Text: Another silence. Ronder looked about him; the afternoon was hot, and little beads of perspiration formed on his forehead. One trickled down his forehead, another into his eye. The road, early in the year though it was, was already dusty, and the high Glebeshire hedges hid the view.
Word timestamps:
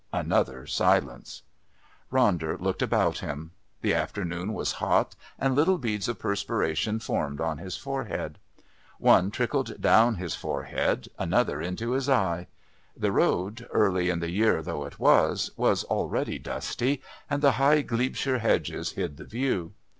Another 0.11 0.65
silence. 0.65 1.43
Ronder 2.11 2.59
looked 2.59 2.81
about 2.81 3.19
him; 3.19 3.51
the 3.81 3.93
afternoon 3.93 4.51
was 4.51 4.71
hot, 4.81 5.13
and 5.37 5.53
little 5.53 5.77
beads 5.77 6.07
of 6.09 6.17
perspiration 6.17 6.97
formed 6.99 7.39
on 7.39 7.59
his 7.59 7.77
forehead. 7.77 8.39
One 8.97 9.29
trickled 9.29 9.79
down 9.79 10.15
his 10.15 10.33
forehead, 10.33 11.07
another 11.19 11.61
into 11.61 11.91
his 11.91 12.09
eye. 12.09 12.47
The 12.97 13.11
road, 13.11 13.67
early 13.69 14.09
in 14.09 14.21
the 14.21 14.31
year 14.31 14.63
though 14.63 14.85
it 14.85 14.97
was, 14.99 15.51
was 15.55 15.83
already 15.83 16.39
dusty, 16.39 17.03
and 17.29 17.43
the 17.43 17.51
high 17.61 17.83
Glebeshire 17.83 18.39
hedges 18.39 18.93
hid 18.93 19.17
the 19.17 19.23
view. 19.25 19.73